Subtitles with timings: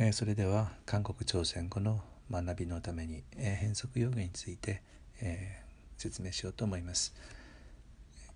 [0.00, 2.00] え、それでは韓国朝鮮語の
[2.30, 4.80] 学びのために、え、変則用語について、
[5.20, 5.60] え、
[5.96, 7.16] 説明しようと思います。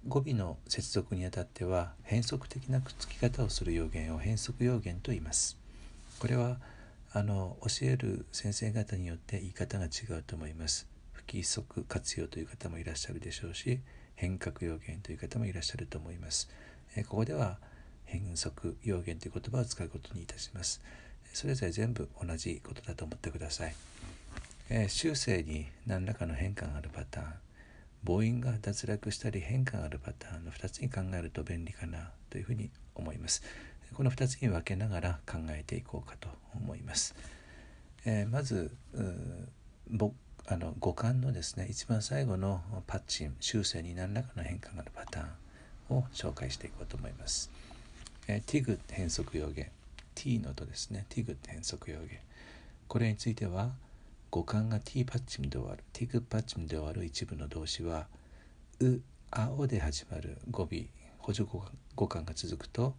[0.08, 5.56] 語尾の接続にあたっては変則的なくっつき方をする用言を変則用言と言います。
[6.18, 6.58] これは
[7.12, 10.88] あの教える先生方によって言い方が違うと思います。
[11.12, 13.78] 不規則活用という方もいらっしゃるでしょうし
[14.16, 16.50] 変革用言という方もいらっしゃると思います、
[16.96, 17.58] えここでは
[18.04, 20.82] 変則用言という言葉を使うことにいたします。
[21.32, 23.74] それぞれ全部同じことだと思ってください、
[24.68, 27.26] えー、修正に何らかの変化があるパターン。
[28.04, 33.44] 母音が脱落したり変化があるパターンの2つに考えると便利かなというふうに思います。
[33.94, 37.14] この2つに分けながら考えていこうかと思います、
[38.04, 38.70] えー、まず
[40.46, 47.50] あの五感のですね一番最後のパッチン修正に何らかの変化があるパターンを紹介していこうと思います、
[48.28, 49.70] えー、ティグ変則要言
[50.14, 51.06] t の音ですね。
[51.08, 52.18] Tig って変則用言
[52.88, 53.72] これについては
[54.30, 55.84] 語感が t パッチムで終わる。
[55.92, 58.06] Tig パッチムで終わる一部の動詞は
[58.80, 59.00] う
[59.30, 60.38] 青で始まる。
[60.50, 60.86] 語尾。
[61.18, 61.48] 補助
[61.94, 62.94] 語感が続くと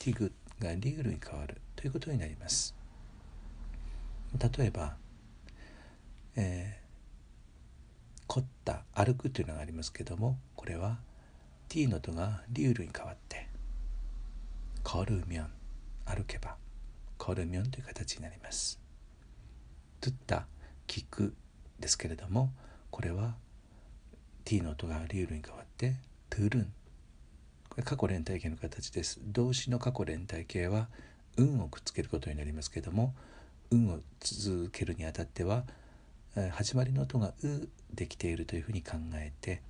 [0.00, 1.60] tig がリールに変わる。
[1.76, 2.74] ということになります。
[4.38, 4.96] 例えば、
[6.36, 10.98] えー、凝った歩くというのがありますけどもこれは
[11.68, 13.48] t の音がリュールに変わって
[14.84, 15.59] コルミョン
[16.10, 16.56] 歩けば
[17.18, 18.80] コルミョンという形になります。
[20.00, 20.46] トゥッタ
[20.88, 21.34] 聞く
[21.78, 22.50] ですけれども
[22.90, 23.36] これは
[24.44, 25.94] t の音がリュールに変わって
[26.28, 26.72] トゥルン
[27.68, 29.20] これ過去連帯形の形です。
[29.22, 30.88] 動詞の過去連帯形は
[31.36, 33.14] 運をくっつけることになりますけれども
[33.70, 35.64] 運を続けるにあたっては
[36.52, 39.62] 始まりの音が「う」できているというふうに考えて、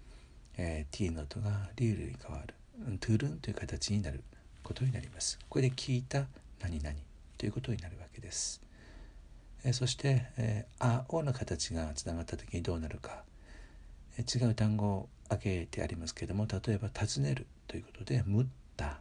[0.56, 2.54] えー、t の音がリュールに変わる
[2.98, 4.22] トゥルンという形になる
[4.70, 5.36] ことになります。
[5.48, 6.26] これで聞いた
[6.62, 6.94] 何々
[7.36, 8.62] ということになるわけです。
[9.64, 13.24] えそして、えー、あ、おの形がつながった時にどうなるか、
[14.16, 18.46] え違う単語を挙げてありますけれども、例えば尋ねるということで、むっ
[18.76, 19.00] た。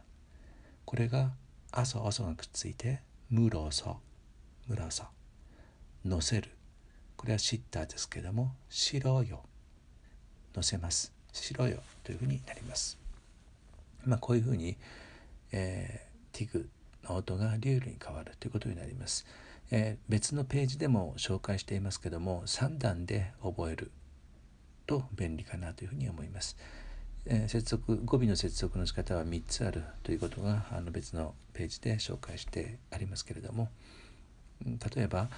[0.84, 1.30] これが
[1.70, 3.00] あそあそがくっついて、
[3.30, 3.98] むろそ、
[4.66, 5.04] むろそ。
[6.04, 6.50] 乗せる。
[7.16, 9.44] これはシッターですけれども、しろよ。
[10.52, 11.12] 乗せます。
[11.32, 12.98] しろよというふうになります。
[14.04, 14.76] まあこういうふうに、
[15.52, 16.68] えー、ティグ
[17.04, 19.26] の音がリュールに変わるということになります、
[19.70, 23.90] えー、別のページでも紹介していますけども3段で覚える
[24.86, 26.56] と便利かなというふうに思います、
[27.26, 33.68] えー、接続語尾の接続の仕方は3つあるということがあの別のページで紹介してありますけれども
[34.64, 35.28] 例えば、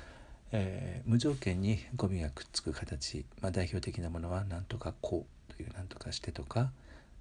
[0.50, 6.72] えー、無条件に語尾がくっつく形、まあ、代表的なものは「なんとかこう」という「なんとかして」とか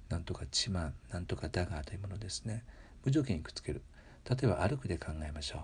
[0.10, 2.64] なんとかちまんなんとかだがというものですね。
[3.06, 3.82] 無条件にくっつける。
[4.30, 5.60] 例えば歩くで考えましょ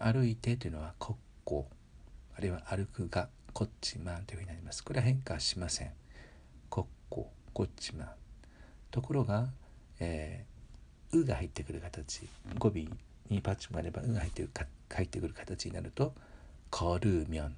[0.00, 0.04] う。
[0.04, 1.64] 歩いてというのは国交
[2.36, 4.84] あるいは歩くがこっちまんというふうになります。
[4.84, 5.90] これは変化しません。
[6.70, 7.64] 国交こ。
[7.64, 8.08] っちまん。
[8.90, 9.48] ところが、
[9.98, 12.28] えー、うが入ってくる形。
[12.58, 12.72] 語尾
[13.30, 16.12] にパッチもあればうが入ってくる入ってくる形になると
[16.70, 17.56] コルミョン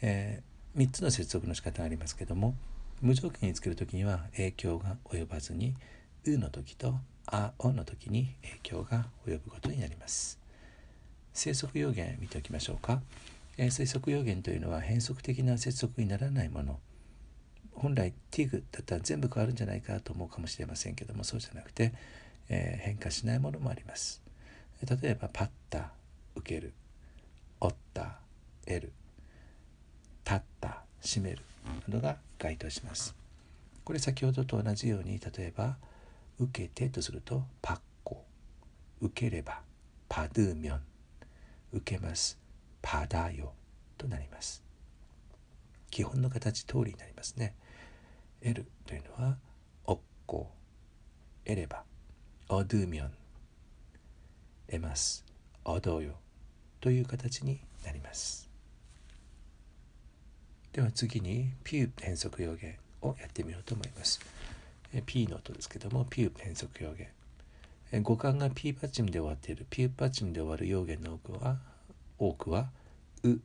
[0.00, 2.54] えー、3つの接続の仕方がありますけども
[3.00, 5.74] 無条件につける時には影響が及ばずに
[6.24, 10.38] 「う」の時と「あ」「お」の時に影響が及ぶことになります。
[11.32, 13.02] 生息要言見ておきましょうか。
[13.56, 16.80] えー、生息要言というのは変則的な接続にならないもの。
[17.72, 21.94] 本来 TIG だったら全部変わるんじゃないかと思うかもしれませんけどもそうじゃなくて、
[22.48, 24.20] えー、変化しないものもあります。
[24.84, 25.92] 例えばパッタ
[26.38, 26.72] 受ける。
[27.60, 28.18] 折った
[28.64, 28.92] 得る。
[30.24, 31.42] 立った閉める。
[31.88, 33.14] などが該当します。
[33.84, 35.76] これ先ほどと同じように例えば
[36.38, 38.24] 受けてとするとパッコ。
[39.00, 39.60] 受ければ
[40.08, 40.80] パドゥミョン。
[41.72, 42.38] 受けます。
[42.80, 43.52] パダヨ
[43.96, 44.62] となります。
[45.90, 47.54] 基本の形通りになりますね。
[48.42, 49.36] 得るというのは
[49.84, 50.50] おっこ。
[51.44, 51.82] 得れば
[52.48, 53.10] オドゥミョン。
[54.70, 55.24] 得ます。
[55.64, 56.18] おどよ。
[56.80, 58.48] という形になります
[60.72, 64.20] では次にピュー変則表現をやってみようと思います。
[64.92, 67.10] え P の音ですけども、ピュー変則表現。
[67.92, 71.58] え語感が P パッチンで終わっている、ピューパッチンで終わる要言の多くは、
[72.18, 72.70] 多くは、
[73.24, 73.36] う、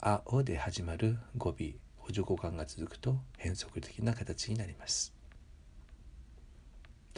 [0.00, 1.54] あ、おで始まる語尾、
[1.98, 5.14] 補助語感が続くと変則的な形になります。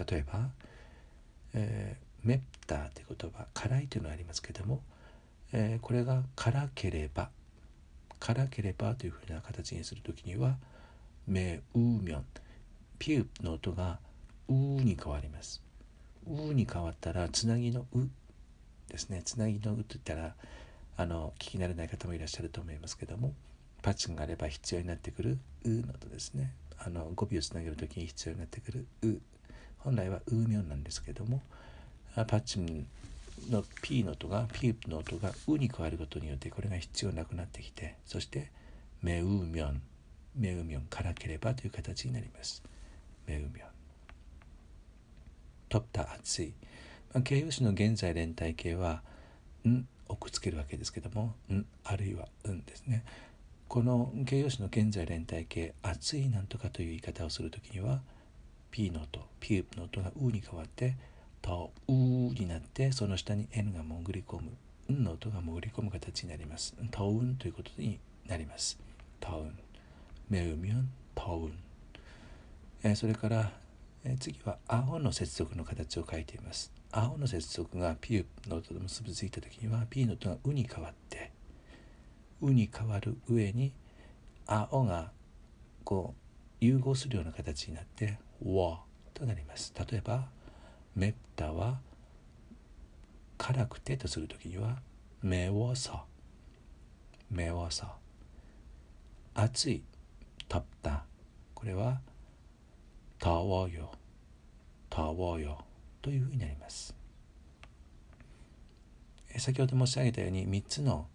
[0.09, 0.51] 例えば、
[1.55, 4.83] えー、メッターという言葉、辛いというのがありますけども、
[5.53, 7.31] えー、これが辛ければ、
[8.21, 10.57] 辛ければというふうな形にするときには、
[11.27, 12.25] めうみょん、
[12.99, 13.99] ピューの音が
[14.49, 15.63] うに変わります。
[16.27, 18.09] うに変わったら、つなぎのう
[18.89, 19.23] ですね。
[19.25, 20.35] つなぎのうといったら、
[20.97, 23.35] あの、聞き慣れない方もいらっしゃると思いますけども、
[23.83, 26.53] パッチンがあれば必要になってくるうの音ですね。
[26.81, 29.15] あの語尾をつなげる時に必要になってくるう
[29.79, 31.43] 本来はうみょんなんですけども
[32.15, 32.87] パッチン
[33.51, 38.51] の P の音が P の音がうに変わることによってこれが必要なくなってきてそして
[39.03, 39.83] めうみょん
[40.37, 42.63] めうみょんからければという形になります。
[43.27, 43.69] めうみょん。
[45.69, 46.55] とった熱い、
[47.13, 49.03] まあ、形容詞の現在連帯形は
[49.67, 53.05] んをくっつけるわけですけどもんあるいはうんですね。
[53.69, 58.01] この形容詞の現在連帯形熱いなんとかという言い方をするときには
[58.71, 60.97] P の音 P の音がうに変わって
[61.43, 64.41] とうになってその下に N が潜り込
[64.89, 66.75] むんの音が潜り込む形になります。
[66.91, 68.79] とうんということになります。
[69.21, 69.59] とうん。
[70.29, 71.59] めうみょんとうん。
[72.83, 73.53] えそれから
[74.05, 76.73] え次は青の接続の形を書いています。
[76.91, 81.31] 青の接続が P の音と結びついた時には P の音がうに変わって
[82.41, 83.73] うに変わる上に
[84.47, 85.11] 青が
[85.85, 88.81] こう融合するような形になってわ
[89.13, 89.75] となります。
[89.91, 90.29] 例えば
[90.99, 91.79] めったは
[93.37, 94.79] 辛くてとするときには
[95.23, 96.03] めわさ
[97.31, 97.93] めわさ
[99.33, 99.85] 熱い
[100.49, 101.05] たった。
[101.55, 102.01] これは
[103.21, 103.93] たわよ。
[104.91, 105.65] たわよ。
[106.03, 106.93] というふうになります。
[109.37, 111.07] 先ほど申し上げたように3つの、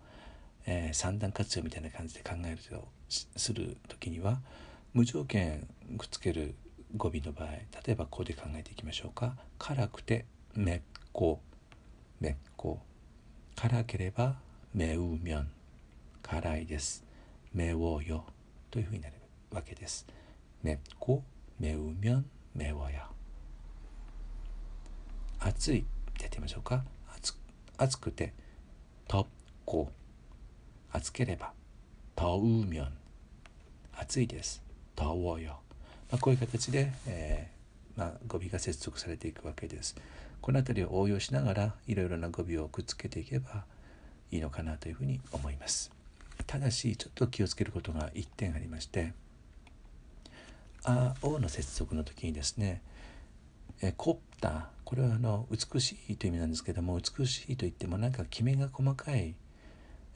[0.65, 4.39] えー、三段活用みたいな感じで考えるとする時には
[4.93, 6.55] 無条件くっつける
[6.95, 9.35] 語尾の場合例えばこうで考えていきましょうか。
[9.57, 10.25] 辛くて
[10.55, 10.81] めっ
[11.11, 11.39] こ。
[12.19, 12.79] めっこ。
[13.55, 14.35] 辛ければ
[14.73, 15.51] めうみょん。
[16.21, 17.03] 辛いです。
[17.53, 18.25] めおよ。
[18.71, 19.15] というふうになる
[19.51, 20.07] わけです。
[20.61, 21.23] めっこ。
[21.59, 22.25] めうみょん。
[22.55, 23.07] めおや。
[25.39, 25.83] 暑いっ
[26.15, 26.83] てやってみましょうか。
[27.77, 28.33] 暑くて
[29.07, 29.25] とっ
[29.65, 29.89] こ。
[30.91, 31.53] 暑ければ
[32.15, 32.93] とうみょん。
[33.95, 34.61] 暑いです。
[34.95, 35.62] とおよ、
[36.13, 39.95] まあ、こういう形で、えー、まあ、語尾が接続されていくわけです。
[40.41, 43.63] この辺りを応用しながらいろいろな語尾をくっつけていけば
[44.29, 45.91] いいのかなというふうに思います。
[46.45, 49.13] ただしちょっと気をつけることが1点ありまして
[50.83, 52.83] 「あ」「お」の接続の時にですね
[53.81, 59.33] 「えコプタ」これはあの美しいという意味なんですけども美しいといってもなんかきめが細かい、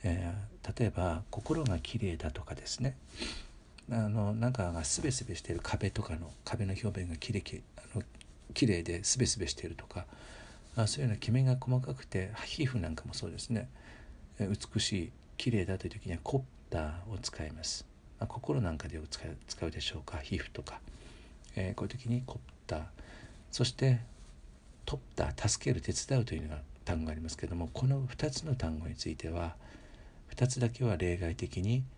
[0.03, 2.97] えー、例えば「心が綺麗だ」とかですね
[3.89, 8.03] あのなんかがスベスベしている壁とかの壁の表面がきれきあの
[8.53, 10.05] 綺麗でスベスベしているとか
[10.75, 13.69] あそういうようなきめが細かくて皮膚なんかもそうですね。
[14.39, 17.87] 美しい綺麗だという時にはコッターを使います、
[18.19, 20.79] まあ、心なんかで使う使うでしょうか皮膚とか、
[21.55, 22.81] えー、こういう時にコッター。
[23.51, 24.01] そして
[24.85, 29.55] トッター助ける手伝うというのが単語がありますけどもこの2つの単語については
[30.35, 31.83] 2つだけは例外的に「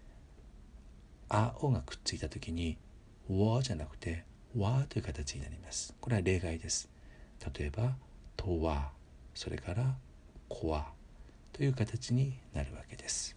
[1.30, 2.78] あおがくっついた時に
[3.30, 4.26] わじゃなくて
[4.58, 5.94] わという形になります。
[6.02, 6.90] これは例外です。
[7.56, 7.96] 例えば
[8.36, 8.90] とわ
[9.36, 9.96] それから
[10.48, 10.88] こわ
[11.54, 13.36] という形になるわけです。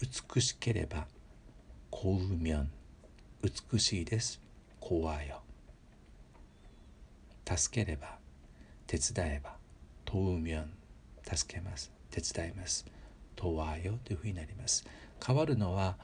[0.00, 1.06] 美しければ
[1.90, 2.70] こうみょん。
[3.42, 4.40] 美しいです。
[4.80, 5.42] こわよ。
[7.46, 8.18] 助ければ
[8.86, 9.56] 手伝えば
[10.04, 10.70] とうみょん。
[11.24, 11.90] 助けます。
[12.10, 12.86] 手伝います。
[13.34, 14.84] とわよというふうになります。
[15.24, 15.96] 変わるのは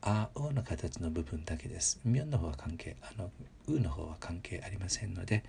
[0.00, 2.00] あおの形の部分だけです。
[2.04, 3.30] みょんの方は関係、あの、
[3.66, 5.44] うの方は関係ありませんので、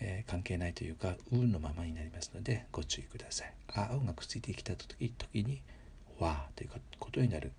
[0.00, 3.52] えー、関係ないというか、うのままになりますので、ご注意ください。
[3.74, 5.60] あおがくっついてきた時時に、
[6.18, 7.52] わということになる、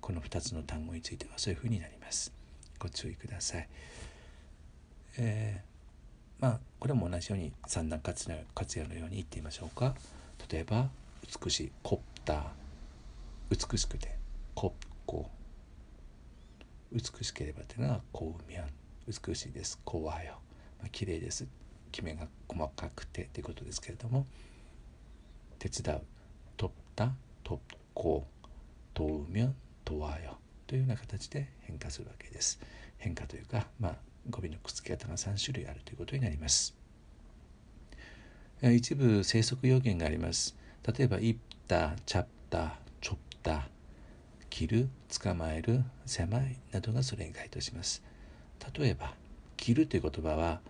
[0.00, 2.32] この2つの単語についてはそういうふうになります。
[2.78, 3.68] ご注意ください。
[5.18, 8.30] えー、まあ、これも同じように三段活
[8.78, 9.94] 用のように言ってみましょうか。
[10.50, 10.88] 例えば、
[11.44, 12.44] 美しい、コッター、
[13.50, 14.15] 美しくて、
[14.56, 15.30] ここ
[16.90, 18.68] 美しければというのはこうみゃん
[19.06, 19.78] 美しいです。
[19.84, 20.38] こわよ、
[20.80, 21.46] まあ、綺麗です。
[21.92, 24.26] きめが細かくてということですけれども
[25.58, 26.02] 手伝う。
[26.56, 27.12] 取った。
[27.44, 27.60] と
[27.92, 28.48] こう。
[28.94, 29.26] とう。
[29.28, 30.38] みゃんとわよ。
[30.66, 32.58] というような形で変化するわけです。
[32.96, 33.96] 変化というか、まあ、
[34.30, 36.74] 語尾のくっつけ方が3種類あるということになります。
[38.62, 40.56] 一部生息要件があります。
[40.96, 41.36] 例えば「いっ
[41.68, 43.68] た」「ちゃった」「ちょった」
[44.56, 44.88] 「切る」
[45.22, 48.02] 「捕まえる」「狭い」などがそれに該当します。
[48.72, 49.14] 例えば
[49.58, 50.62] 「切る」という言葉は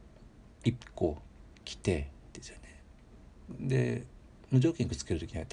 [0.64, 1.16] 「一個
[1.64, 2.82] 来て」ですよね。
[3.58, 4.04] で
[4.50, 5.46] 無条件くっつける時には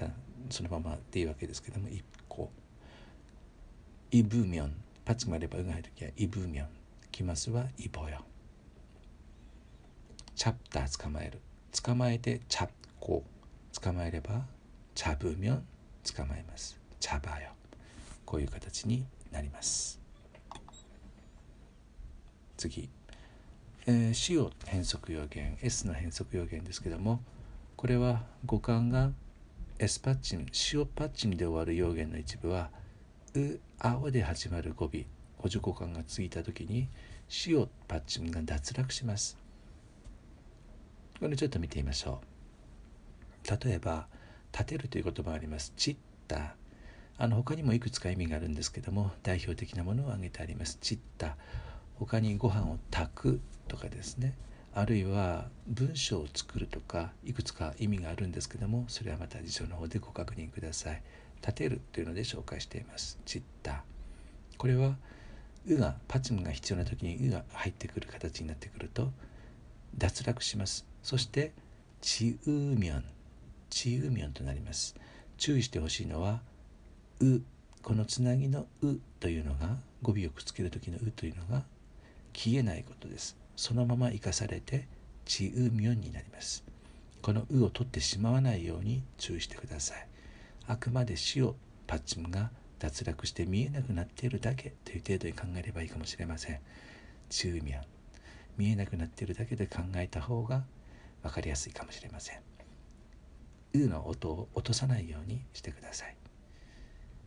[0.49, 2.51] そのままでいいわけですけども「一個」
[4.11, 6.67] 「イブミョン」パチがあれば「う」が入る時は「イブミョン」
[7.13, 8.25] 来ますは「イボよ」
[10.35, 11.39] 「チャプター」捕まえる。
[11.81, 12.69] 捕まえて「チャッ
[12.99, 13.23] コ」
[13.71, 14.45] 捕まえれば
[14.95, 15.65] 「チャブミョン」
[16.13, 17.53] 捕まえます「チャバよ」
[18.29, 19.99] こういう形になります。
[22.57, 22.87] 次、
[23.87, 27.23] えー、死を変則要件 S の変則要件ですけども
[27.75, 29.11] これは語感が
[29.79, 32.69] S パッチン塩パッチンで終わる要言の一部は
[33.33, 34.89] 「う」「青」で始まる語尾
[35.37, 36.87] 補助交換がついた時に
[37.47, 39.39] 塩パッチンが脱落します。
[41.19, 42.21] これちょっと見てみましょ
[43.43, 43.65] う。
[43.65, 44.07] 例えば
[44.53, 46.55] 「立てる」という言葉があります「チッタ」
[47.21, 51.35] あの他にもいくつか意味があるんですけども代表的なものを挙げてあります「チッタ」
[51.99, 54.35] 他にご飯を炊くとかですね。
[54.73, 61.03] あるいは文章を作るとかいくつか意味があるんですけどもそれはまた辞書の方でご確認ください。
[61.41, 63.19] 立てるというので紹介しています。
[63.25, 63.83] チッタ。
[64.57, 64.97] これは
[65.67, 69.11] 「う」がパチムが必要な時に「う」が入ってくる形になってくると
[69.97, 70.85] 脱落します。
[71.03, 71.51] そして
[71.99, 73.03] 「ちうみょん」
[73.69, 74.95] 「ちうみょん」となります。
[75.35, 76.41] 注意してほしいのは
[77.19, 77.41] 「う」
[77.81, 81.65] このつなぎの「う」というのが語尾をくっつける時の「う」というのが
[82.33, 83.37] 消えないことです。
[83.55, 84.87] そのまま生かされて
[85.25, 86.63] 「ちうみょん」になります。
[87.21, 90.07] この「う」を取ってしまわないように注意してください。
[90.67, 91.55] あくまで死を
[91.87, 96.59] パッチムが脱落して見えなくなっているだけという程度に考えればいいかもしれません。
[97.29, 97.83] チューミャン
[98.57, 100.65] 見えなくなっているだけで考えた方が
[101.23, 102.39] 分かりやすいかもしれません
[103.73, 106.15] 「う」の音を落とさないようにしてください、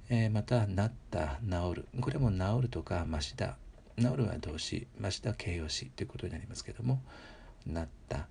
[0.08, 3.56] えー、また「なった」「治る」これも「治る」とか「ましだ」
[3.98, 7.02] 「治る」は動詞「ましだ」形容詞ということになりますけども
[7.66, 8.28] 「なった」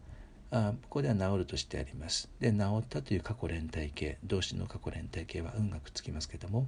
[0.53, 2.29] あここでは治るとしてあります。
[2.41, 6.67] で、治ったという過去連帯形、動詞の過去連帯形は運がくっつきますけども、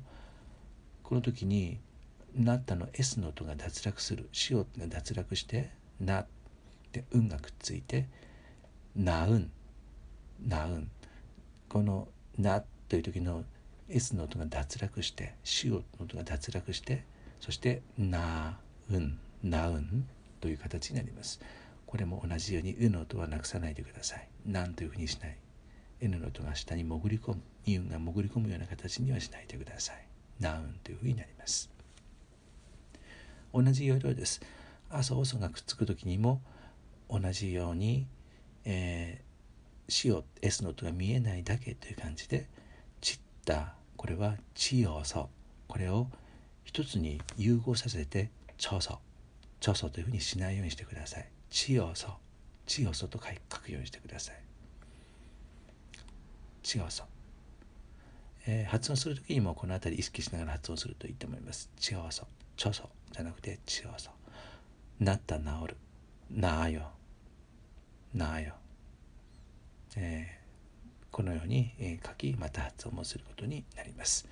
[1.03, 1.79] この時に
[2.33, 5.69] なったの S の音が脱落する塩が脱落して
[5.99, 6.25] な
[6.93, 8.07] で運がくっついて
[8.95, 9.51] なうん
[10.47, 10.89] なうん。
[11.67, 12.07] この
[12.37, 13.43] なという時の
[13.89, 17.03] S の音が脱落して塩の音が脱落して
[17.39, 18.57] そしてな
[18.89, 20.07] うんなうん
[20.39, 21.41] という形になります。
[21.85, 24.27] これも同じようにうの音はなくさないでください。
[24.45, 25.37] なんというふうにしない。
[26.01, 27.41] N の音が下に潜り込む。
[27.65, 30.07] イ運が潜り込むような形にはしないでください。
[30.39, 31.69] ナウンというふうになります。
[33.53, 34.41] 同じ要領です。
[34.89, 36.41] 朝遅がくっつく時にも
[37.09, 38.07] 同じように、
[38.65, 42.47] えー、死を S の音が見えないだけという感じで
[43.43, 45.29] ったこれは地要素
[45.67, 46.07] これを
[46.63, 48.97] 一つに融合させて調査
[49.59, 52.07] 調査というふうにしないようにしてください地要素
[52.65, 54.35] 地要素と書くようにしてください
[56.63, 57.03] 地要素
[58.45, 61.69] えー、発音する時にもこの辺り意識しながら発音するといいと思います。
[61.77, 64.11] ちおそ、ちょそじゃなくてちおそ。
[64.99, 65.77] なった治る。
[66.29, 66.89] なあよ。
[68.13, 68.55] なあよ。
[69.95, 70.42] えー、
[71.13, 74.27] このように、え、書き、また発音もすることになります。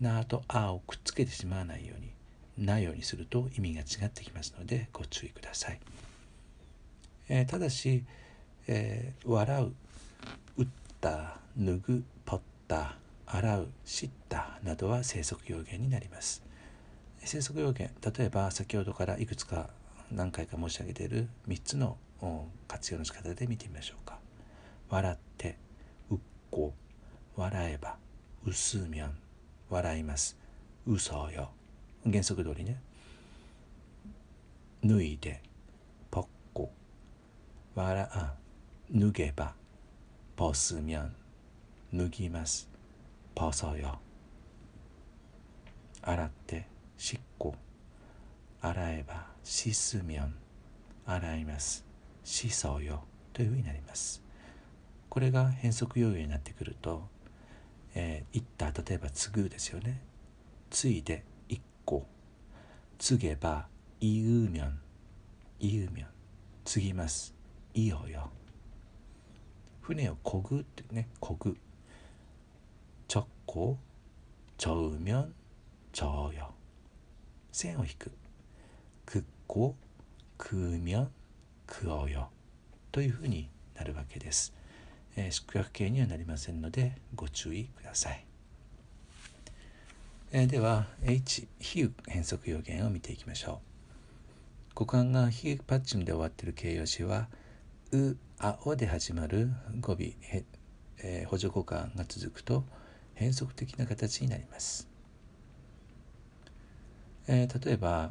[0.00, 5.80] なとあをくっつけてしまわないように、なようにすると意味が違ってきますのでご注意ください。
[7.30, 8.04] えー、ただし、
[8.66, 9.72] えー、笑う、
[10.58, 10.66] 打っ
[11.00, 16.42] た、脱ぐ、ポッタ、洗う知ったなどは生息要件になります
[17.24, 19.70] 生息要件例えば先ほどからいくつか
[20.10, 21.96] 何回か申し上げている3つの
[22.68, 24.18] 活用の仕方で見てみましょうか
[24.90, 25.56] 笑って
[26.54, 26.72] こ
[27.34, 27.96] 笑えば
[28.46, 29.18] うすみょん
[29.68, 30.38] 笑います。
[30.86, 31.50] 嘘よ。
[32.04, 32.80] 原則通りね。
[34.84, 35.42] 脱いで
[36.12, 36.70] ぽっこ
[37.74, 38.34] 笑あ
[38.94, 39.54] 脱げば
[40.36, 41.12] ぽすみょん。
[41.92, 42.68] 脱ぎます。
[43.34, 43.98] パサや
[46.02, 47.56] 洗ってしっこ。
[48.60, 50.34] 洗えばしすみょん。
[51.04, 51.84] 洗います。
[52.22, 53.02] しそうよ。
[53.32, 54.23] というふうになります。
[55.14, 57.06] これが変則要因になってくると、
[57.94, 60.02] えー、言った例えば「継ぐ」ですよね
[60.70, 62.04] 「継いで一個」
[62.98, 63.68] 「継げば
[64.00, 64.80] いいうみょん」
[65.60, 66.08] 「いうみょん」
[66.66, 67.32] 「継ぎます」
[67.74, 68.28] 「いよよ」
[69.82, 71.56] 船をこぐってねこぐ。
[73.06, 73.78] ちょっこ
[74.58, 75.34] ちょうみょん。
[75.92, 76.52] ちょうよ。
[77.52, 78.10] 線を引く。
[79.06, 79.76] くっこ。
[80.38, 81.10] くうみょん。
[81.68, 82.30] くおよ。
[82.90, 84.63] というふうになるわけです。
[85.16, 88.24] えー、縮約形にはなりませんのでご注意ください、
[90.32, 93.74] え、では H 比喩変則要言を見ていきましょう。
[94.74, 97.28] 股間が比喩パッチムで終わっている形容詞は
[97.92, 100.44] 「う」「あお」で始まる語尾へ、
[100.98, 102.64] えー、補助語感が続くと
[103.14, 104.88] 変則的な形になります。
[107.28, 108.10] えー、例えば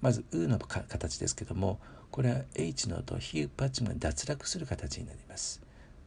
[0.00, 1.78] まず「う」の形ですけども
[2.10, 5.63] これは H の音ヒューパッチが脱落する形になります。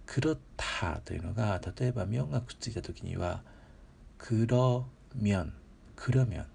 [0.08, 3.44] 黒たというのが例えば「みょん」がくっついた時には
[4.18, 5.54] 「黒みょん」
[5.96, 6.46] 「黒みょん」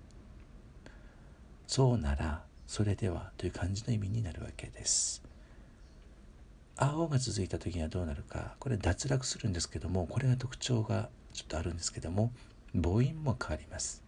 [1.68, 5.22] そうならそれではという感じの意味になるわけです。
[6.76, 12.32] 青が続いた時にはどうなるかこれ脱落するんですけどもこれが特徴がちょっとあるんですけども
[12.74, 14.02] 母音も変わります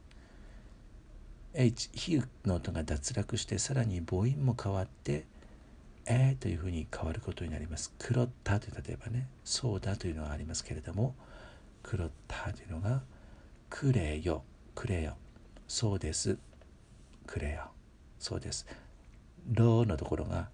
[1.52, 5.26] H ヒュの音が脱落してさらに母音も変わって
[6.06, 7.92] えーというふうに変わることになります。
[7.98, 11.14] 黒ったという例えばね、そうだというのがありますけれども、
[11.82, 13.02] 黒ったというのが、
[13.70, 14.42] くれよ、
[14.74, 15.16] くれよ、
[15.68, 16.38] そうです、
[17.26, 17.70] くれよ、
[18.18, 18.66] そうです。
[19.52, 20.48] ろのところが、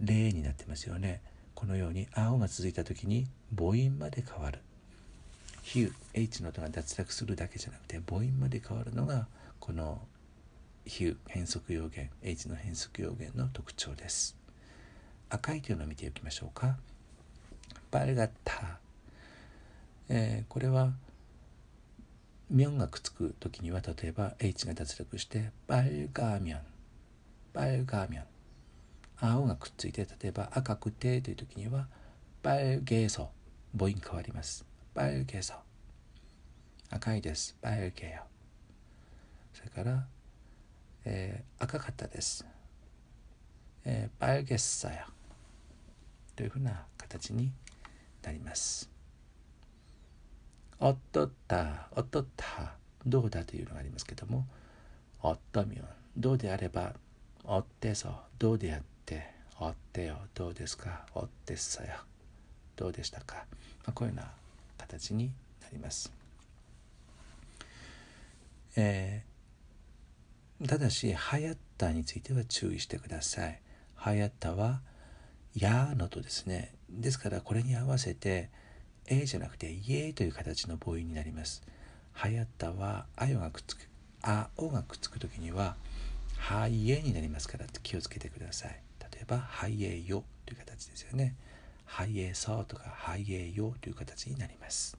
[0.00, 1.22] れになってますよね。
[1.54, 4.60] このように、青が続いた時に母音まで変わる。
[5.64, 9.26] ヒュ H の音が脱落するだけじゃなくて母音まで変わるのが
[9.58, 9.98] この
[10.84, 14.36] ヒュー変則要言 H の変則要言の特徴です
[15.34, 16.76] 赤いというのを見ておきましょうか。
[17.90, 18.78] バルガッタ、
[20.08, 20.92] えー、これは
[22.50, 26.60] ミョンがくっつく時には例えば H が脱落してバルガーミョン。
[27.52, 28.24] バルガーミョン。
[29.20, 31.88] 青がくっついて例えば赤くてという時には
[32.42, 33.30] バルゲーソ。
[33.76, 34.64] 母音変わります。
[34.94, 35.54] バルゲーソ。
[36.90, 37.56] 赤いです。
[37.60, 38.22] バルゲーヨ
[39.52, 40.06] それから
[41.06, 42.46] えー、赤かったです。
[43.84, 45.06] えー、バイゲッサヤ
[46.36, 47.52] というふうな形に
[48.22, 48.90] なります。
[50.80, 52.74] おっとった、おっとった、
[53.06, 54.46] どうだというのがありますけども、
[55.22, 56.94] おっとみょん、どうであれば、
[57.44, 62.02] おってそ、どうであって、おってよ、どうですか、おってさや、
[62.76, 63.46] どうでしたか。
[63.84, 64.32] まあ、こういうような
[64.78, 65.30] 形に
[65.62, 66.12] なります。
[68.76, 69.34] えー
[70.66, 73.60] ただし、はやったについては注意してください。
[73.96, 74.80] はやったは、
[75.54, 76.74] やのとですね。
[76.90, 78.50] ですから、これに合わせて、
[79.06, 81.62] えじゃなくて、イエーという形の母音になります。
[82.12, 83.88] はやったは、あよがくっつく、
[84.22, 85.76] あおがくっつくときには、
[86.36, 88.80] はいえになりますから気をつけてください。
[89.12, 91.34] 例えば、はいえよという形ですよね。
[91.84, 94.96] はいえそうとか、はいえよという形になります。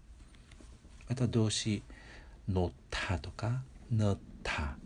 [1.10, 1.84] また動詞、
[2.48, 4.78] 乗ったとか、乗った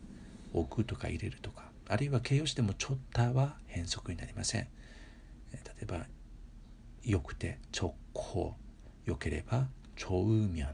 [0.53, 4.67] 置くとか入れるとかあるいは形容詞でもちょったは変則になりません
[5.54, 6.06] 例えば
[7.04, 8.56] 良くて直行
[9.06, 10.70] 良ければ超うみょん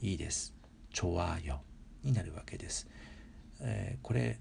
[0.00, 0.54] いいです。
[0.92, 1.62] 超わよ
[2.02, 2.88] になるわけです、
[3.60, 4.38] えー、これ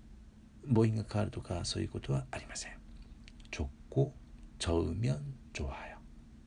[0.67, 2.73] 母音が変わるとかそういうことはありません。
[3.55, 4.13] 直行
[4.59, 5.97] 超うみょん超わよ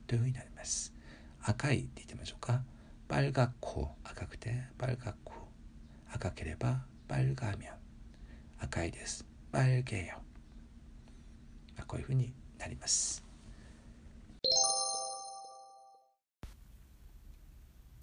[0.07, 0.93] というふうになります。
[1.41, 2.63] 赤いって言ってみましょうか。
[3.07, 5.33] バルガコ赤くてバルガコ。
[6.11, 7.75] 赤ければバルガミョン。
[8.59, 9.25] 赤いです。
[9.51, 10.21] バルゲよ。
[11.87, 13.23] こういうふうになります。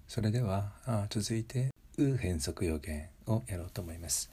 [0.07, 0.71] それでは
[1.09, 4.29] 続いて「う」変則要言をやろうと思います。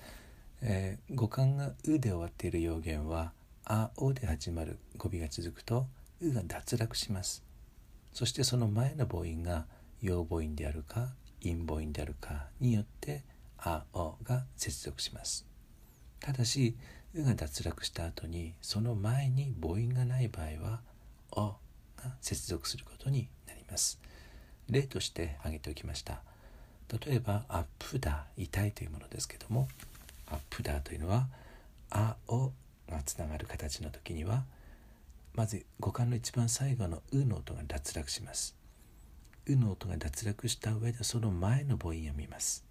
[0.61, 3.33] えー、語感が「う」で終わっている要言は
[3.65, 5.87] 「あ」「お」で始まる語尾が続くと
[6.21, 7.43] 「う」が脱落します。
[8.13, 9.67] そしてその前の母音が
[10.03, 13.25] 陽母音であるか陰母音であるかによって
[13.57, 15.47] 「あ」「お」が接続します。
[16.21, 16.77] ただし
[17.17, 20.81] 「」が脱落した後にその前に母音がない場合は
[21.33, 21.57] 「お」
[22.01, 24.01] が接続することになります。
[24.69, 26.23] 例として挙げておきました。
[27.05, 29.69] 例えば「アップダ」痛いというものですけども
[30.27, 31.29] 「アップダ」というのは
[31.91, 32.53] 「あ」「お」
[32.89, 34.45] がつながる形の時には
[35.35, 38.57] まず五感の一番最後の「う」の音が脱落します
[39.47, 42.65] 「う」の音が脱落した上でその前の母音を見ます。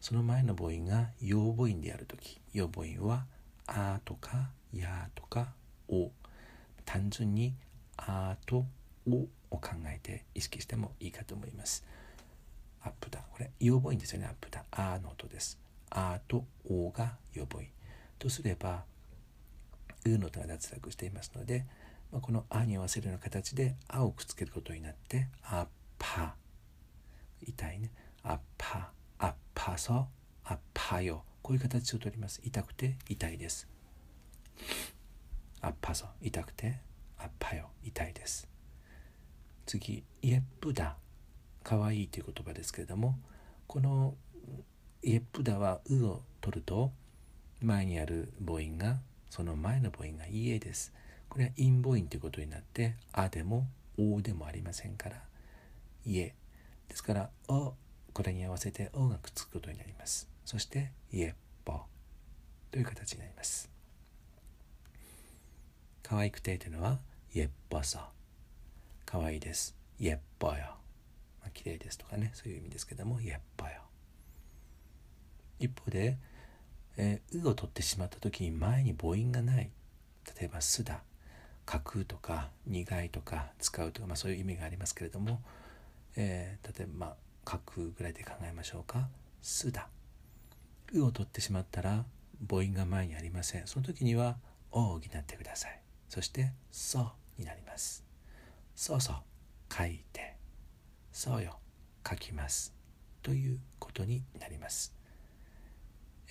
[0.00, 3.26] その前の母音が陽母音である時陽母音は
[3.66, 5.48] 「あとかやとか
[5.88, 6.10] を
[6.84, 7.54] 単純に
[7.96, 8.64] あと
[9.08, 11.84] をを考えて意識してもいいかと思います。
[12.82, 15.58] アップだこれ、要いんですよね、アップだあの音です。
[15.90, 17.68] あとおがよぼい。
[18.18, 18.84] とすれば、
[20.04, 21.64] うの音が脱落していますので、
[22.12, 26.34] まあ、このあに合わせるような形であをくっつけることになって、あっぱ。
[27.46, 27.90] 痛いね。
[28.22, 30.06] あっぱ、あっぱそ、
[30.44, 31.24] あっぱよ。
[31.46, 32.40] こういう形をとります。
[32.42, 33.68] 痛くて痛いです。
[35.60, 36.80] あっぱぞ痛くて
[37.16, 37.68] あっぱよ。
[37.84, 38.48] 痛いです。
[39.64, 40.96] 次イエップダ。
[41.62, 43.16] かわいいという言葉ですけれども
[43.68, 44.16] この
[45.04, 46.90] イエップダは「う」を取ると
[47.62, 48.98] 前にある母音が
[49.30, 50.92] その前の母音が「家」です。
[51.28, 55.22] これは陰母音ということになって「あ」でも「お」でもありませんから
[56.04, 56.34] 「家」
[56.90, 57.76] ですから「お」
[58.12, 60.35] これに合わせて「お」がくっつくことになります。
[60.46, 61.82] そして「イエッポ」
[62.70, 63.68] という形になります。
[66.04, 67.00] 可愛くてというのは
[67.34, 68.12] 「イエッポさ」
[69.04, 69.76] 可愛いです。
[69.98, 70.76] イエッポよ。
[71.40, 72.30] まあ、綺麗ですとかね。
[72.32, 73.82] そういう意味ですけども「イエッポよ」
[75.58, 76.16] 一方で、
[76.96, 79.72] えー、うを取ってしまった時に前に母音がない。
[80.38, 81.02] 例えば「すだ」
[81.66, 85.42] 「架空」とか「苦い」とか「使う」とか、まあ、そういう意味がありますけれども、
[86.14, 89.08] えー、例えば、まあ、架空ぐらいで考えましょうか
[89.42, 89.88] 「すだ」
[90.94, 92.04] 「」を取ってしまったら
[92.48, 93.66] 母音が前にありません。
[93.66, 94.38] その時には
[94.70, 95.80] 「お」を補ってください。
[96.08, 98.04] そして「そう」になります。
[98.74, 99.16] そうそう
[99.72, 100.36] 書いて
[101.12, 101.58] そうよ
[102.08, 102.74] 書きます。
[103.22, 104.94] ということになります。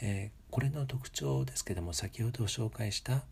[0.02, 3.24] えー、これの特徴ですけども先ほど紹介した、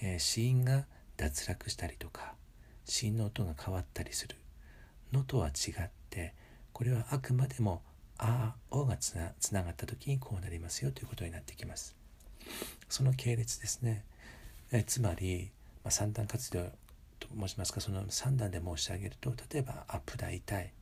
[0.00, 2.34] えー、死因が脱落したりとか
[2.84, 4.36] 死因の音が変わったりする
[5.12, 6.34] のとは違って
[6.72, 7.82] これはあくまでも
[8.22, 11.96] 「あ」「お」がつなつながった時にこうなりますよということになってきます。
[12.88, 14.04] その系列ですね、
[14.72, 15.50] え、つまり、
[15.84, 16.64] まあ、三段活動
[17.18, 17.80] と申しますか。
[17.80, 20.72] その三段で申し上げると例えば「アップだ痛い」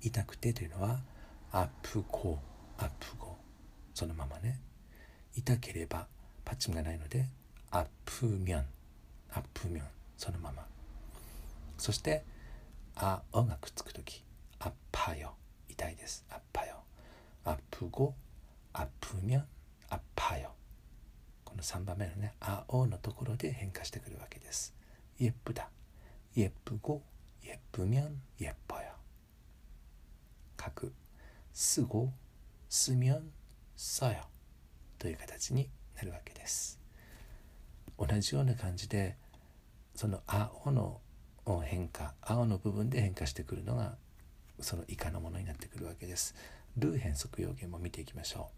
[0.00, 1.02] 痛くてというのは
[1.50, 2.38] 「アップゴー」
[2.84, 3.34] 「アップゴー」
[3.94, 4.60] そのままね。
[5.34, 6.06] 痛ければ
[6.44, 7.26] パッチンがないので
[7.70, 8.64] アップミョン
[9.32, 9.86] アップミョン
[10.18, 10.66] そのまま。
[11.78, 12.22] そして
[12.94, 14.22] あおがくっつく時
[14.60, 15.34] アッパよ。
[15.72, 16.24] 痛いです。
[16.30, 16.76] アッパよ
[17.44, 18.14] アップゴ
[18.74, 19.44] アップミョン
[19.88, 20.52] アッパよ
[21.44, 24.74] この3番目のねあおのところで変化してくるわけです。
[25.18, 25.68] イエップだ
[26.36, 27.02] イエップゴ
[27.44, 28.92] イエップミョンイエッパよ
[30.62, 30.92] 書く
[31.52, 32.10] すご
[32.68, 33.30] すみょん
[33.76, 34.16] そうよ
[34.98, 36.78] という形になるわけです。
[37.98, 39.16] 同じような感じで
[39.94, 41.00] その青の
[41.64, 43.96] 変化青の部分で変化してくるのが
[44.62, 46.34] その以下のものになってくるわけです。
[46.76, 48.50] ルー変則要言も見ていきましょ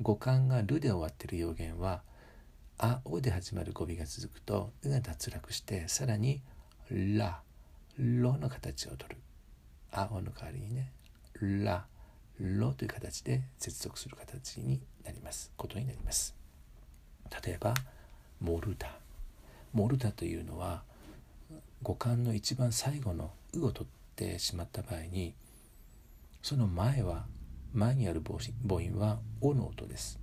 [0.00, 0.02] う。
[0.02, 2.02] 語感がルで終わっている要言は
[2.78, 6.40] あおで始まる語尾が続くとうが脱落してさらに
[6.90, 7.40] ラ
[7.98, 9.16] ロの形をとる。
[9.90, 10.92] あおの代わりにね
[11.40, 11.86] ラ
[12.38, 15.50] ロという形で接続する形になります。
[15.56, 16.34] ことになります。
[17.44, 17.74] 例えば
[18.40, 18.96] モルダ。
[19.72, 20.82] モルダというのは
[21.82, 25.34] 五感の一番最後の「う」を取ってしまった場合に
[26.42, 27.26] その前は
[27.72, 28.34] 前にある母
[28.74, 30.18] 音は「お」の音です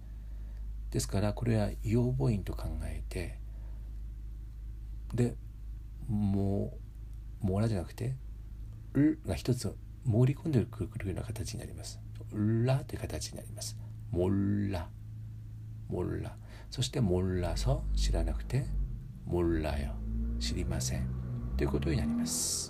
[0.92, 3.40] ですからこれは陽母音と考えて
[5.14, 5.36] で
[6.08, 6.78] も
[7.40, 8.16] 「もら」じゃなくて
[8.94, 12.00] 「る」が一つ盛り込んでくるような形になります
[12.34, 13.78] ラという形になります。
[14.12, 14.90] モッラ。
[15.90, 16.36] モッラ。
[16.70, 18.66] そしてモッラソ知らなくて
[19.26, 19.94] モッラよ。
[20.40, 21.08] 知りません。
[21.58, 22.65] ということになります。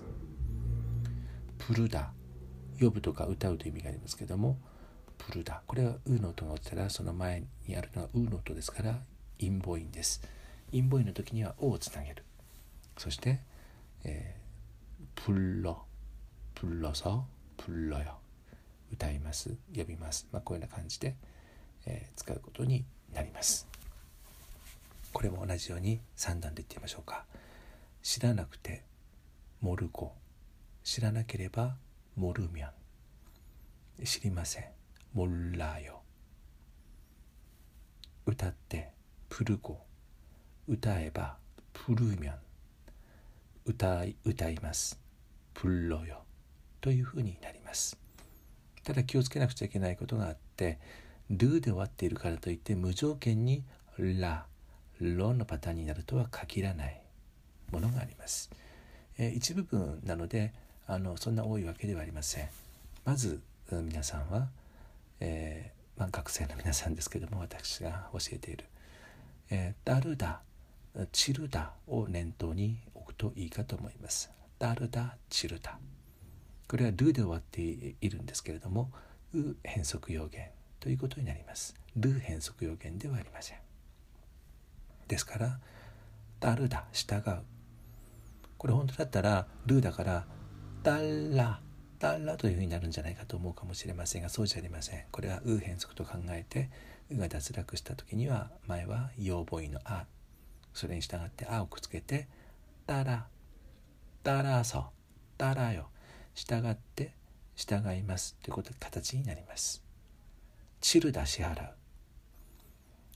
[1.67, 2.11] プルダ。
[2.79, 4.57] 呼ぶとか歌うという意味がありますけども、
[5.17, 5.61] プルダ。
[5.65, 8.99] これはウの音が落ちたらその前にあるのはウの音ですから
[9.39, 10.21] 陰母音です。
[10.71, 12.23] 陰母音の時にはオをつなげる。
[12.97, 13.39] そして、
[14.03, 15.83] えー、プルロ。
[16.53, 17.25] プルロソ。
[17.57, 18.19] プルロよ。
[18.91, 21.15] 歌います呼びます、まあ、こういうような感じで、
[21.85, 23.67] えー、使うことになります
[25.11, 27.25] これも同じように3段で言ってみましょうか
[28.03, 28.83] 知らなくて
[29.61, 30.13] モルゴ
[30.85, 31.77] 知らなければ
[32.15, 34.05] モルミャン。
[34.05, 34.65] 知りません。
[35.15, 36.03] モルラーヨ。
[38.27, 38.91] 歌って
[39.27, 39.79] プルゴ。
[40.67, 41.37] 歌えば
[41.73, 42.35] プルミャン。
[43.65, 44.99] 歌い歌います。
[45.55, 46.21] プルロヨ。
[46.81, 47.97] というふうになります。
[48.83, 50.77] ただ気をつけなくちゃいけないことがあって
[51.31, 53.63] ルーで終わっているからといって無条件に
[53.97, 54.45] ラ
[54.99, 57.01] ロのパターンになるとは限らない
[57.71, 58.51] ものがあります、
[59.17, 60.53] え、一部分なので
[60.87, 62.49] あのそんな多いわけではありません。
[63.03, 64.47] まず皆さんは、
[65.19, 68.65] えー、まあ、学生の皆さんですけども私が教えている、
[69.49, 70.41] えー、ダルダ
[71.11, 74.29] チルダを念頭に置くといいかと思います。
[74.59, 75.77] ダルダチルダ
[76.67, 78.91] これはルで終わっているんですけれども
[79.33, 81.75] う変則要言ということになります。
[81.95, 83.57] ル変則要言ではありません。
[85.07, 85.59] ですから
[86.39, 87.41] ダルだ従う。
[88.57, 90.25] これ本当だったらルだから
[90.85, 90.99] ダ
[91.35, 91.59] ラ
[91.97, 95.03] たらというふうになるんじゃないかと思うかもしれませんがそうじゃありません。
[95.11, 96.69] これは「う」変則と考えて
[97.09, 100.05] 「う」が脱落した時には前は要母音の「あ」
[100.75, 102.27] それに従って「あ」をくっつけて
[102.85, 103.25] 「たら」
[104.21, 104.91] 「たらそ」
[105.39, 105.89] 「たらよ」
[106.35, 107.13] 従って
[107.57, 109.81] 「従います」ということ形になります。
[110.81, 111.73] チルだ支払う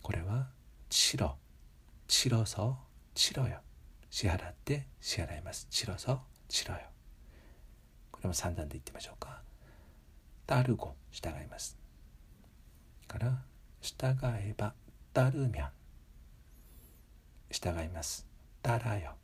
[0.02, 0.50] これは
[0.90, 1.38] 「チロ」
[2.08, 2.78] 「チロそ」
[3.14, 3.62] 「チロよ」
[4.10, 5.68] 支払って支払います。
[5.70, 6.80] チロそ」「チロよ」
[8.20, 9.42] これも三段で言ってみましょうか。
[10.46, 11.78] ダルゴ従います。
[13.08, 13.40] から
[13.82, 14.74] 従えば
[15.14, 15.70] ダルミャン
[17.50, 18.28] 従います。
[18.62, 19.16] ダラよ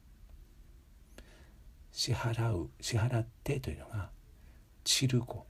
[1.92, 4.10] 支払う支払ってというのが
[4.86, 5.46] チルゴ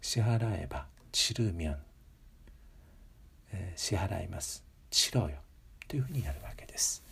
[0.00, 1.76] 支払えばチルミャン、
[3.52, 5.36] えー、支払いますチロよ
[5.86, 7.02] というふうになるわけです。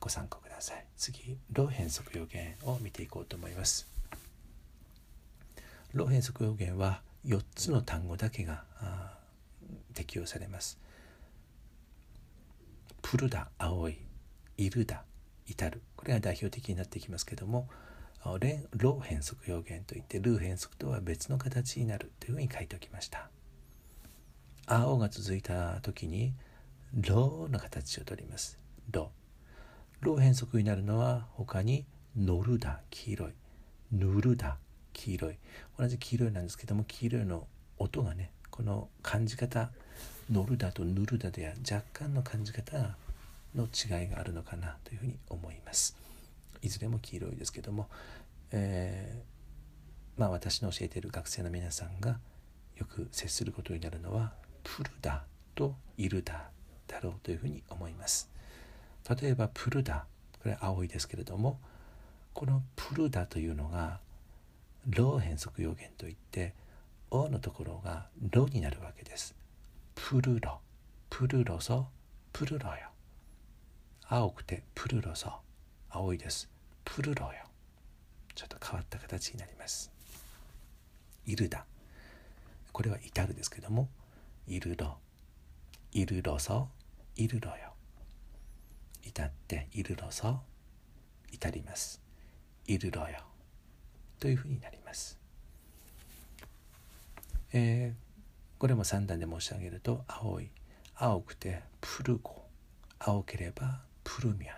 [0.00, 0.84] ご参考ください。
[0.96, 3.86] 次ロ変則予言を見ていこうと思います。
[5.92, 8.64] ロ変則予言は4つの単語だけが
[9.94, 10.78] 適用されます。
[13.02, 13.98] プルダ青い
[14.56, 15.04] いるだ
[15.46, 15.82] 至る。
[15.94, 17.68] これが代表的になってきますけども
[18.72, 23.28] ロ変則要言といってルー変則とは別の形になるというふうに書いておきました。
[24.66, 26.32] 青が続いた時に
[26.94, 28.58] ロの形をとります。
[28.90, 29.12] ロ
[30.00, 31.84] ロ変則になるのは他に
[32.16, 33.32] 乗るだ黄色い。
[33.92, 34.58] 塗るだ
[34.92, 35.38] 黄色い。
[35.78, 37.46] 同じ黄色いなんですけども黄色いの
[37.78, 39.70] 音がねこの感じ方
[40.30, 42.96] 乗るだと塗るだでは若干の感じ方
[43.54, 45.96] の違いがあるのかなというふうに思います。
[46.62, 47.88] いずれも黄色いですけども、
[48.50, 52.18] えー、まあ私の教えている学生の皆さんが
[52.76, 54.32] よく接することになるのは
[54.62, 56.50] プルダとイルダ
[56.86, 58.35] だろうというふうに思います。
[59.08, 60.06] 例えばプルダ。
[60.42, 61.58] これ青いですけれども
[62.32, 63.98] このプルダというのが
[64.88, 66.54] ロー変則要言といって
[67.10, 69.34] 「お」のところが「ロ」になるわけです。
[69.94, 70.60] プルロ。
[71.10, 71.88] プルロソ。
[72.32, 72.90] プルロよ。
[74.08, 75.40] 青くてプルロソ。
[75.90, 76.48] 青いです。
[76.84, 77.32] プルロよ。
[78.34, 79.90] ちょっと変わった形になります。
[81.26, 81.64] イルダ。
[82.72, 83.88] これは至るですけども
[84.46, 84.98] イルロ。
[85.92, 86.68] イルロソ。
[87.16, 87.75] イルロよ。
[89.06, 90.40] 至っているのそ
[91.32, 92.02] 至ります。
[92.66, 93.20] いるろよ。
[94.18, 95.18] というふうになります、
[97.52, 100.50] えー、これも三段で申し上げると青い
[100.94, 102.42] 青くてプルゴ
[102.98, 104.54] 青ければプルミャン。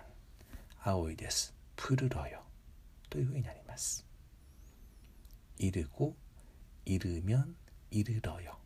[0.81, 1.53] 青いです。
[1.75, 2.39] プルロよ。
[3.09, 4.05] というふうになります。
[5.57, 6.13] いるご
[6.85, 7.55] いるみゃん
[7.91, 8.57] いるろよ。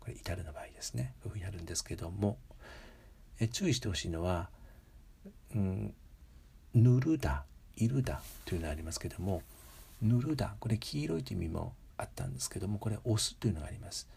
[0.00, 1.14] これ至るの場合ですね。
[1.22, 2.38] こういうふうになるんですけども。
[3.38, 4.50] え注意してほしいのは
[5.54, 5.94] うん、
[6.74, 7.44] ぬるだ
[7.76, 9.42] いるだというのがありますけども
[10.00, 14.08] ぬるだこれ黄色いという意味もあったんですけどもこれ押すというのがあります。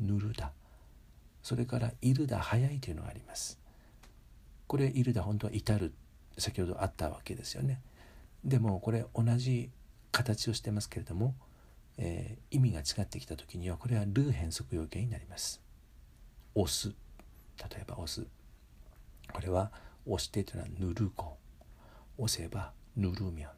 [0.00, 0.52] ぬるだ。
[1.42, 3.58] それからいるだ早いというのがあります。
[4.66, 5.92] これいるだ本当は至る
[6.36, 7.80] 先ほどあったわけですよね。
[8.44, 9.70] でもこれ同じ
[10.10, 11.34] 形をしてますけれども、
[11.96, 15.60] えー、意味が違ってきた時にはこれはルー変則要件になります。
[16.54, 18.26] 押す例えば押す
[19.32, 19.70] これは
[20.08, 21.36] 押してというのはぬるこ
[22.16, 23.50] 押せばぬるみゃん。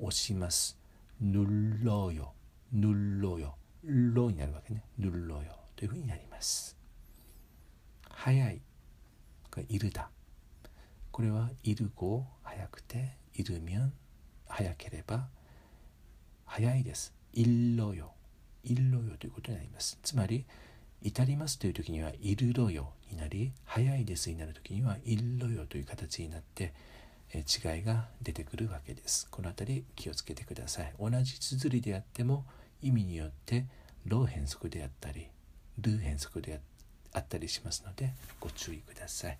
[0.00, 0.76] 押します。
[1.20, 2.32] ぬるろよ。
[2.72, 3.54] ぬるろよ。
[3.84, 4.82] ろになるわけね。
[4.98, 5.42] ぬるろよ。
[5.76, 6.76] というふうになります。
[8.10, 8.60] 早い。
[9.50, 10.10] これいるだ。
[11.10, 13.92] これはいるこ早くているみゃん。
[14.48, 15.28] 早ければ
[16.44, 17.14] 早いです。
[17.32, 18.12] いろよ。
[18.64, 19.98] いろよということになります。
[20.02, 20.44] つまり
[21.02, 26.72] 至りますという時には「いるろよ」になり「早いです」になる時には「いろよ」という形になって
[27.32, 29.28] え違いが出てくるわけです。
[29.30, 30.94] この辺り気をつけてください。
[30.98, 32.44] 同じ綴りであっても
[32.82, 33.66] 意味によって
[34.06, 35.28] 「ロー変則」であったり
[35.78, 36.60] 「ルー変則」で
[37.12, 39.38] あったりしますのでご注意ください。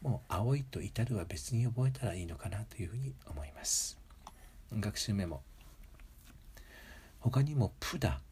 [0.00, 3.98] もう「青い」と「至る」は別に覚えたらいいのかなというふうに思います。
[4.72, 5.42] 学習メモ
[7.18, 8.22] 他にも「プダ」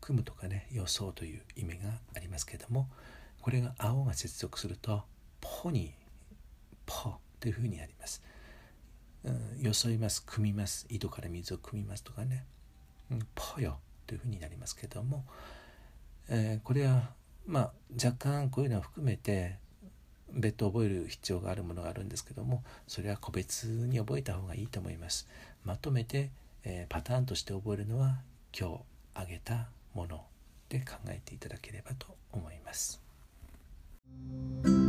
[0.00, 2.88] 組むとかね予想という意味がありますけども
[3.42, 5.02] これが青が接続すると
[5.40, 5.92] ポに
[6.86, 8.22] ポというふうになります、
[9.24, 12.44] うん、装います組みます井戸から水を汲みますとかね、
[13.10, 15.24] うん、ポよというふうになりますけども、
[16.28, 17.10] えー、これは
[17.44, 19.56] まあ若干こういうのを含めて
[20.32, 25.28] 別途覚える必要があるものがあるんですけどもそれは個別に覚えた方がいいと思います。
[25.64, 26.30] まとめて、
[26.64, 28.20] えー、パターンとして覚えるのは
[28.58, 28.80] 今日
[29.14, 30.24] 挙げたもの
[30.68, 33.01] で考えていただければと思います。
[34.20, 34.81] Música